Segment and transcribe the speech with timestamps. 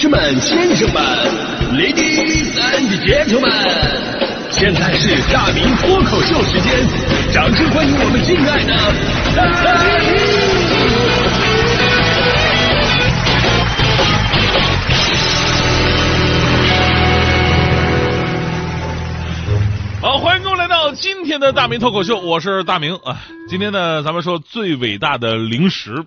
[0.00, 1.02] 士们、先生们
[1.74, 3.52] ，Ladies and Gentlemen，
[4.50, 6.72] 现在是大明脱口秀时间，
[7.30, 8.72] 掌声欢迎我们敬爱的！
[20.00, 23.20] 好，欢迎各位来到今天的大明脱口秀，我是大明啊。
[23.50, 26.06] 今天呢，咱们说最伟大的零食，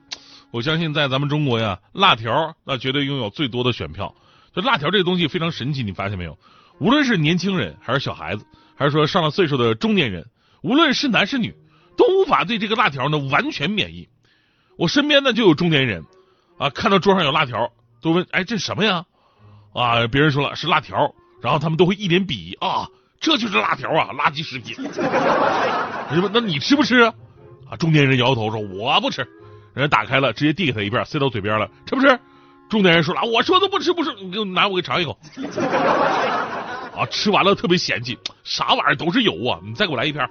[0.54, 4.14] 我相信在咱们中国呀，辣条那绝对拥有最多的选票。
[4.56, 6.38] 就辣条这个东西非常神奇，你发现没有？
[6.78, 10.28] 无论是年轻人，还是小孩子，还是说上了岁数的中年人，
[10.62, 11.56] 无论是男是女，
[11.98, 14.08] 都无法对这个辣条呢完全免疫。
[14.78, 16.06] 我身边呢就有中年人
[16.60, 19.06] 啊，看到桌上有辣条，都问：哎，这什么呀？
[19.74, 22.88] 啊，别人说了是辣条，然后他们都会一脸鄙夷啊。
[23.20, 24.76] 这就是辣条啊，垃圾食品。
[26.14, 27.00] 人问那你吃不吃
[27.68, 27.76] 啊？
[27.80, 29.28] 中年人摇头说我不吃。
[29.74, 32.20] 人家打开了，直接递给他一片，塞到嘴边了，吃不吃？
[32.70, 35.18] 中年人说了，我说的不吃不吃，你给我拿我给尝一口。
[36.96, 40.28] 啊，吃完了特别嫌弃，啥玩意儿都是油啊，你再给我来一片。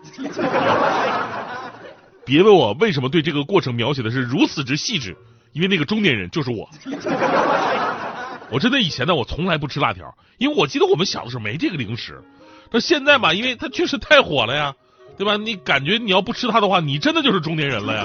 [2.25, 5.17] 别问我为什么对这个过程描写的是如此之细致，
[5.53, 6.69] 因为那个中年人就是我。
[8.48, 12.23] 我真的以前呢，我从来不吃辣条，因为我记得我们小的时候没这个零食。
[12.70, 14.73] 那现在嘛，因为它确实太火了呀，
[15.19, 15.37] 对吧？
[15.37, 18.05] 你感觉你要不吃它的话，你真的就是中年人了呀。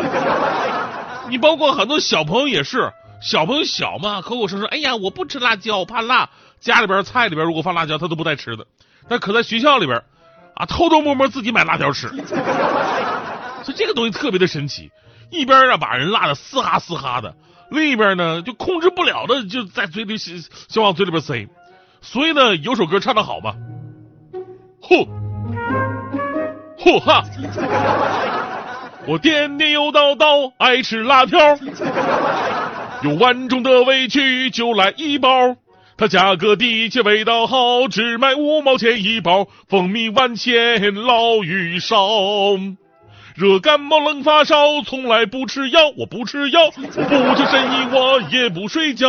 [1.29, 6.29] 你包括很多小朋友也是，小朋友小嘛，口口声声，哎呀，我不吃辣椒，我怕辣。
[6.59, 8.65] 家里边菜里边如果放辣椒，他都不带吃的。
[9.07, 10.01] 但可在学校里边，
[10.55, 12.07] 啊，偷偷摸摸自己买辣条吃。
[12.07, 14.91] 所以这个东西特别的神奇，
[15.29, 17.35] 一边啊把人辣的嘶哈嘶哈的，
[17.69, 21.47] 另一边呢就控制不了的就在嘴里想往嘴里边塞。
[22.01, 23.55] 所以呢，有首歌唱的好嘛。
[24.81, 25.05] 呼，
[26.77, 27.23] 呼哈！
[29.07, 31.39] 我颠颠又倒倒，爱吃辣条，
[33.03, 35.55] 有万种的委屈就来一包，
[35.95, 41.97] 它价格低且味道好，只卖五毛钱一包，蜂蜜万千老与少。
[43.35, 49.07] 热感冒冷发烧，从来不吃药，我不吃药，不求神医，我也不睡觉。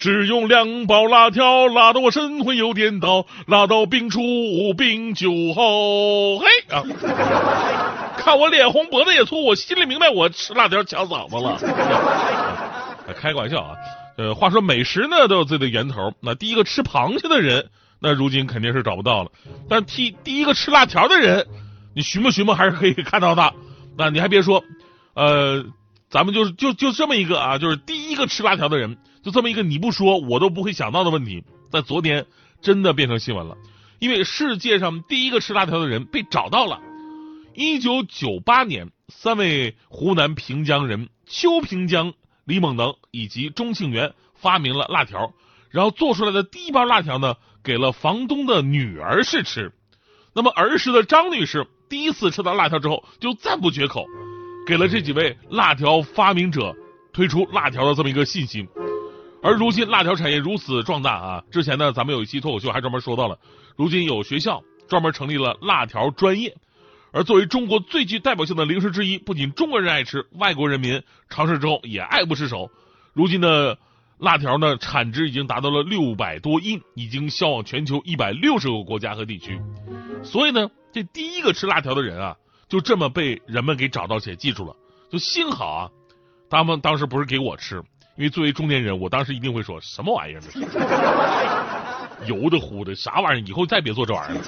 [0.00, 4.20] 只用两包辣条，辣得我神魂有颠倒，辣到病除
[4.76, 6.38] 病酒后。
[6.38, 6.82] 嘿啊！
[8.16, 11.58] 看我脸红脖子也粗，我心里明白我吃辣条抢嗓子了。
[13.20, 13.76] 开个玩笑啊！
[14.16, 17.68] 呃，话说美食呢都有自己的源头，那第一个吃螃蟹的人，
[18.00, 19.30] 那如今肯定是找不到了。
[19.68, 21.46] 但第第一个吃辣条的人，
[21.94, 23.52] 你寻摸寻摸还是可以看到的。
[23.98, 24.64] 那你还别说，
[25.12, 25.62] 呃，
[26.08, 28.98] 咱们就是就就这么一个啊，就是第一个吃辣条的人。
[29.22, 31.42] 就这么一个你不说我都不会想到的问题，
[31.72, 32.26] 在昨天
[32.62, 33.56] 真的变成新闻了，
[33.98, 36.80] 因为世界上第一个吃辣条的人被找到了。
[37.54, 42.14] 一九九八年，三位湖南平江人邱平江、
[42.44, 45.34] 李猛能以及钟庆元发明了辣条，
[45.68, 49.72] 然后做出来的第一包辣条呢，给了房东的女儿试吃。
[50.32, 54.06] 那么儿时的张女士第一次吃到辣条之后就赞不绝口，
[54.66, 56.74] 给了这几位辣条发明者
[57.12, 58.68] 推出辣条的这么一个信心。
[59.42, 61.44] 而如今辣条产业如此壮大啊！
[61.50, 63.38] 之前呢，咱们有一期脱口秀还专门说到了，
[63.76, 66.54] 如今有学校专门成立了辣条专业。
[67.12, 72.70] 而作为中国最具代表性的零食之一，不仅中国人爱吃，外国人民尝试之后也爱不释手。
[73.14, 73.78] 如今的
[74.18, 79.58] 辣条呢，产值已经达到了六百多亿，已经销往全球一百六十个国家和地区。
[80.22, 82.36] 所以呢，这第一个吃辣条的人啊，
[82.68, 84.76] 就这么被人们给找到且记住了。
[85.10, 85.90] 就幸好啊，
[86.50, 87.82] 他们当时不是给我吃。
[88.16, 90.40] 因为作为中年人，我当时一定会说什么玩意儿？
[92.26, 93.44] 油的乎的，啥玩意儿？
[93.48, 94.42] 以后再别做这玩意儿。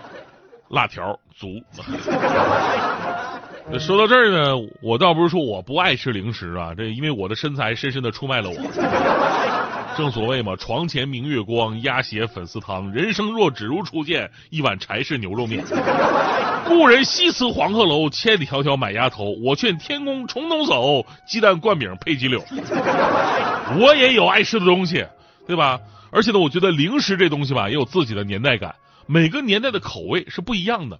[0.70, 1.48] 辣条足。
[3.78, 8.56] 说到这儿呢，我倒不是说我不爱吃零食啊，这因为我的身材深深的出卖了我。
[10.00, 15.62] 正所谓嘛，床前明月光，鸭血粉丝汤，人生若只如初见，一碗柴氏牛肉面。
[16.64, 19.36] 故人西辞黄鹤楼，千里迢迢买鸭头。
[19.44, 22.42] 我劝天公重东走，鸡蛋灌饼配鸡柳。
[23.78, 25.04] 我也有爱吃的东西，
[25.46, 25.78] 对吧？
[26.10, 28.74] 而且呢，我觉得零食这东西吧，也有自己的年代感。
[29.06, 30.98] 每个年代的口味是不一样的。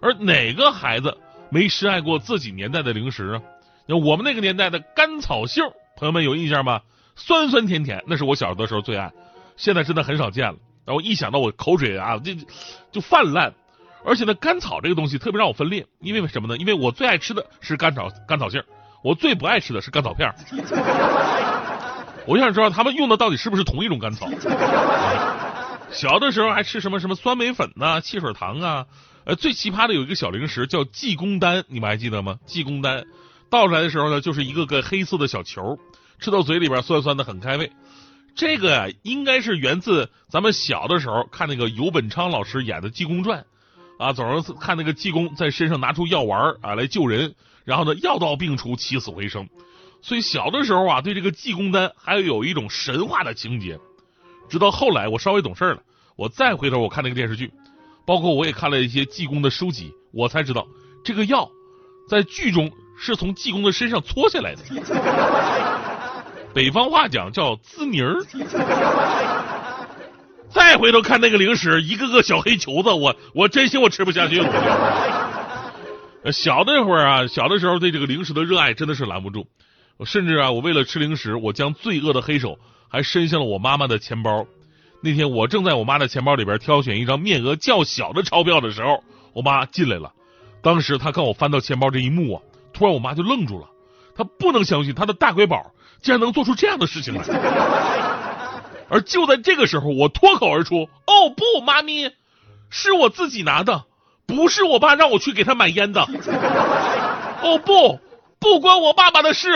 [0.00, 1.18] 而哪个孩子
[1.50, 3.42] 没深爱过自己年代的零食啊？
[3.86, 5.62] 那我们那个年代的甘草秀，
[5.96, 6.82] 朋友们有印象吗？
[7.18, 9.12] 酸酸甜甜，那是我小时候的时候最爱。
[9.56, 10.56] 现在真的很少见了。
[10.86, 12.32] 然后一想到我口水啊，就
[12.90, 13.52] 就泛滥。
[14.04, 16.56] 而且呢，甘草这个东西特别让我分裂，因为什么呢？
[16.56, 18.62] 因为我最爱吃的是甘草甘草杏，
[19.02, 20.32] 我最不爱吃的是甘草片。
[22.24, 24.28] 我想知道他们用的到底是不是同一种甘草。
[25.90, 28.86] 小的时候还吃什么什么酸梅粉呐、汽水糖啊，
[29.24, 32.38] 呃，最奇葩的有一个小零食叫济公丹，你们还记得吗？
[32.46, 33.04] 济公丹
[33.50, 35.78] 倒出来的时候呢，就是一个个黑色的小球，
[36.18, 37.70] 吃到嘴里边酸酸的，很开胃。
[38.34, 43.44] 这个呀，应该是源自咱们小的时候看那个游本昌老师演的《济公传》，
[44.04, 47.34] 啊，总是看那个济公在身上拿出药丸啊来救人，
[47.64, 49.48] 然后呢药到病除，起死回生。
[50.02, 53.80] 所以小的时候啊，对这个济公丹还有一种神话的情节。
[54.48, 55.82] 直到后来我稍微懂事了，
[56.14, 57.52] 我再回头我看那个电视剧，
[58.06, 60.64] 包括我也看了一些济公的书籍，我才知道
[61.04, 61.50] 这个药
[62.08, 64.62] 在剧中是从济公的身上搓下来的。
[66.58, 68.16] 北方话讲叫滋泥儿。
[70.48, 76.32] 再回头看那个零食，一个个小黑球子，我我真心我吃不下去了。
[76.32, 79.46] 小那会儿啊，小的时候对这个零食的热爱真的是拦不住。
[80.04, 82.58] 甚至啊，我为了吃零食，我将罪恶的黑手
[82.88, 84.44] 还伸向了我妈妈的钱包。
[85.00, 90.10] 那天我正在我妈的钱包里边挑选一张面额较小的钞票的时候，我妈进来了。
[90.60, 93.68] 当时她看我翻到钱包这一幕啊，突然我妈就愣住了，
[94.16, 95.70] 她不能相信她的大瑰宝。
[96.00, 97.24] 竟然能做出这样的事情来！
[98.88, 102.10] 而就在这个时候，我脱口而出：“哦不，妈咪，
[102.70, 103.84] 是我自己拿的，
[104.26, 106.00] 不是我爸让我去给他买烟的。”
[107.42, 108.00] 哦不，
[108.38, 109.54] 不关我爸爸的事。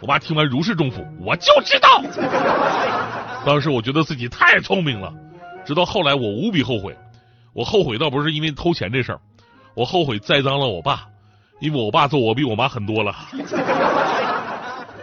[0.00, 2.02] 我爸听完如释重负，我就知道。
[3.44, 5.12] 当时我觉得自己太聪明了，
[5.64, 6.96] 直到后来我无比后悔。
[7.52, 9.20] 我后悔倒不是因为偷钱这事儿，
[9.74, 11.06] 我后悔栽赃了我爸，
[11.60, 13.14] 因为我爸揍我比我妈狠多了。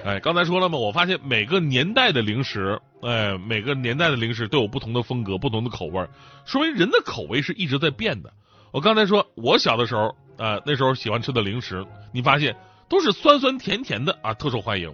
[0.03, 6.03] 哎，刚才说了嘛，我发现每个年代的零食，哎，每个年代的零食都有不同的风格、不同的口味，
[6.43, 8.33] 说明人的口味是一直在变的。
[8.71, 12.55] 我刚才说，我小的时候，啊，那时候喜欢吃的零食，你发现
[12.89, 14.91] 都是酸酸甜甜的啊，特受欢迎，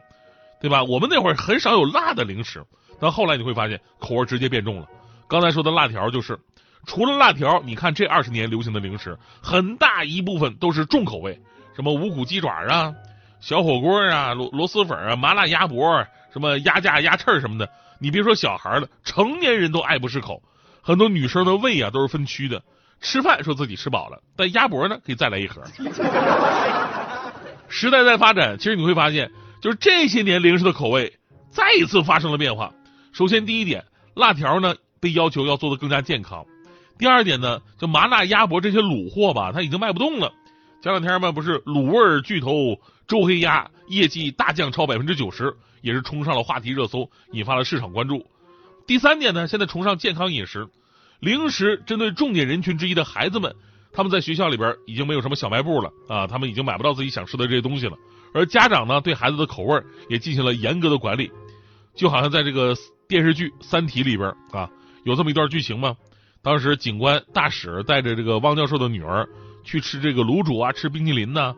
[0.59, 0.83] 对吧？
[0.83, 2.65] 我们那会儿很少有辣的零食，
[3.00, 4.88] 但后来你会发现口味直接变重了。
[5.30, 6.38] 刚才说的辣条就是，
[6.86, 11.39] 除了辣条，你看这二十年流行的零食，很大一部分都是重口味，
[11.75, 12.94] 什么五谷鸡爪啊。
[13.39, 17.69] 小火锅啊，螺螺蛳粉啊，麻辣鸭脖，什么鸭架、鸭翅什么的，
[17.99, 20.41] 你别说小孩了，成年人都爱不释口。
[20.81, 22.63] 很多女生的胃啊都是分区的，
[22.99, 25.61] 吃饭说自己吃饱了，但鸭脖呢可以再来一盒。
[27.69, 29.29] 时代在发展，其实你会发现，
[29.61, 31.19] 就是这些年零食的口味
[31.51, 32.73] 再一次发生了变化。
[33.13, 33.85] 首先第一点，
[34.15, 36.43] 辣条呢被要求要做的更加健康；
[36.97, 40.31] 第二点呢，就麻辣鸭脖这些卤货吧，它已经卖不动了。
[40.81, 42.79] 前两天嘛，不是卤味巨头。
[43.07, 48.25] 周黑鸭业绩大降超百分之九十，也是冲上了话题热搜，引发了市场关注。
[48.86, 50.68] 第三点呢，现在崇尚健康饮食，
[51.19, 53.56] 零食针对重点人群之一的孩子们，
[53.94, 57.98] 他们在学校里边已经没有什么小卖部了啊，他们已经买不到自己想吃的这些东西了。
[58.33, 61.31] 而家长呢，对孩子的口味也进行了严格的管理，
[61.95, 62.75] 就好像在这个
[63.07, 64.69] 电视剧《三体》里边啊，
[65.06, 65.95] 有这么一段剧情嘛，
[66.42, 69.27] 当时警官大使带着这个汪教授的女儿
[69.63, 71.56] 去吃这个卤煮啊，吃冰淇淋呢。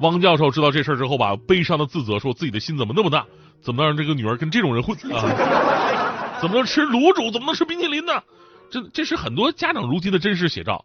[0.00, 3.26] 汪教授知道这事儿之后吧，悲伤的自责说：“自己的心怎么那么大？
[3.60, 6.38] 怎么能让这个女儿跟这种人混啊？
[6.40, 7.32] 怎么能吃卤煮？
[7.32, 8.22] 怎么能吃冰淇淋呢？
[8.70, 10.84] 这这是很多家长如今的真实写照。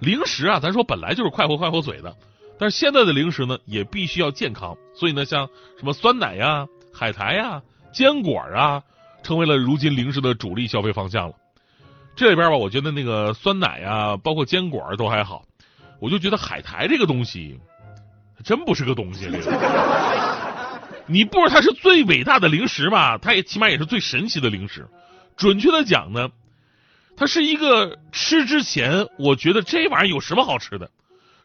[0.00, 2.16] 零食啊，咱说本来就是快活快活嘴的，
[2.58, 4.74] 但是现在的零食呢，也必须要健康。
[4.94, 5.46] 所以呢，像
[5.78, 7.60] 什么酸奶呀、海苔呀、
[7.92, 8.82] 坚果啊，
[9.22, 11.34] 成为了如今零食的主力消费方向了。
[12.14, 15.42] 这里边吧，我觉得那个酸奶呀，包括坚果都还好，
[16.00, 17.60] 我就觉得海苔这个东西。”
[18.44, 19.28] 真不是个东西，
[21.06, 23.18] 你不说它是最伟大的零食吧？
[23.18, 24.86] 它也起码也是最神奇的零食。
[25.36, 26.28] 准确的讲呢，
[27.16, 30.90] 它是一个吃之前我觉得这玩意儿有什么好吃的，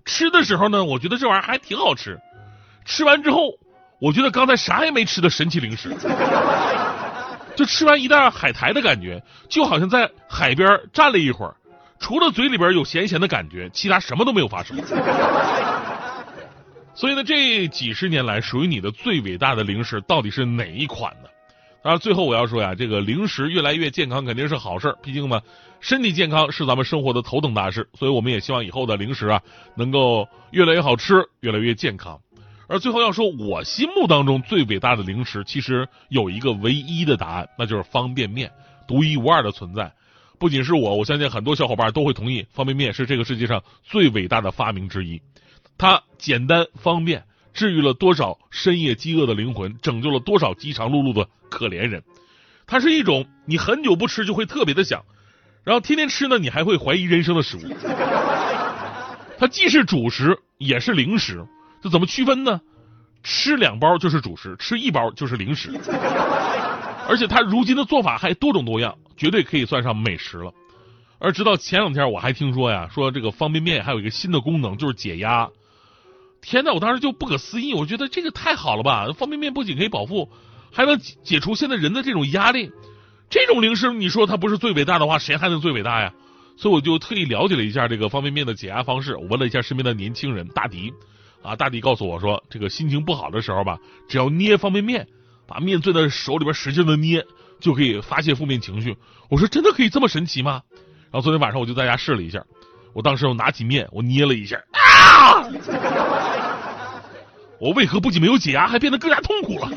[0.05, 2.19] 吃的时候呢，我觉得这玩意儿还挺好吃，
[2.85, 3.53] 吃完之后，
[3.99, 5.95] 我觉得刚才啥也没吃的神奇零食。
[7.53, 11.53] 就吃完一袋海苔的感觉，就好像在海边站了一会儿，
[11.99, 14.77] 除了嘴里边有咸咸的感觉，其他什么都没有发生。
[16.93, 21.29] 所以呢，这几十年来属于你的最伟大的零食到底是哪一款呢？
[21.83, 25.41] 当然，最后我要说呀，这个零食越来越健康肯定是好事，毕竟嘛，
[25.79, 27.89] 身体健康是咱们生活的头等大事。
[27.93, 29.41] 所以我们也希望以后的零食啊，
[29.75, 32.19] 能够越来越好吃，越来越健康。
[32.67, 38.51] 而最后要说，我心目当中最伟大的零食，其实有一个唯一的答案，那就是方便面，
[38.87, 39.91] 独一无二的存在。
[40.37, 45.19] 不仅是我，我相信很多小伙伴都会同意，方便面是这个世界上最伟大的发明之一。
[45.81, 47.23] 它简单方便，
[47.55, 52.03] 治愈了多少深夜饥饿的灵魂，拯救了多少饥肠辘辘的可怜人。
[52.67, 55.03] 它是一种你很久不吃就会特别的想，
[55.63, 57.61] 然后天天吃呢，你还会怀疑人生的食物。
[59.39, 61.43] 它既是主食也是零食，
[61.81, 62.61] 这怎么区分呢？
[63.23, 65.71] 吃两包就是主食，吃一包就是零食。
[67.07, 70.53] 而且它如今的做法还多种多样，绝对可以算上美食了。
[71.17, 75.49] 而直到前两天我还听说呀，说这个方便面还有一个新的功能，就是解压。
[76.41, 79.07] 天呐，我当时就不可思议，我觉得这个太好了吧！
[79.13, 80.29] 方便面不仅可以饱腹，
[80.71, 82.71] 还能解除现在人的这种压力。
[83.29, 86.13] 这种零食，你说它不是最伟大的话，谁还能最伟大呀？
[86.57, 89.15] 所以我就特意了解了一下这个方便面的解压方式。
[89.15, 90.91] 我问了一下身边的年轻人，大迪
[91.41, 93.79] 啊，大迪告诉我说，这个心情不好的时候吧，
[94.09, 95.07] 只要捏方便面，
[95.47, 97.25] 把面攥在手里边使劲的捏，
[97.59, 98.97] 就可以发泄负面情绪。
[99.29, 100.61] 我说真的可以这么神奇吗？
[101.11, 102.43] 然后昨天晚上我就在家试了一下，
[102.93, 105.47] 我当时我拿起面，我捏了一下，啊！
[107.59, 109.69] 我为何不仅没有解压，还变得更加痛苦了？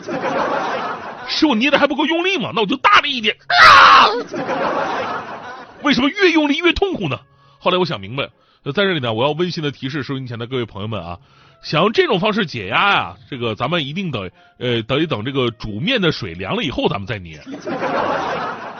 [1.28, 2.50] 是我捏的还不够用力吗？
[2.54, 4.08] 那我就大力一点啊！
[5.82, 7.18] 为什么越用力越痛苦呢？
[7.58, 8.24] 后来我想明白，
[8.64, 11.18] 在这里呢，我要温馨的提示收音前的各位朋友们啊，
[11.62, 17.40] 想用这种方式解压呀，这个咱们一定得呃得等这个煮面的水凉了以后咱们再捏，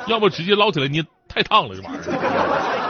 [0.06, 2.83] 要么直接捞起来捏太烫了这玩意儿。